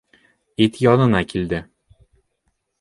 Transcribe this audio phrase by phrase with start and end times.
[0.65, 1.61] Ит янына килде.